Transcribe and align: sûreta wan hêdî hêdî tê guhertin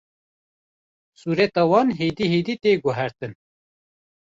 sûreta 1.21 1.63
wan 1.71 1.87
hêdî 1.99 2.25
hêdî 2.33 2.55
tê 2.63 2.71
guhertin 2.83 3.31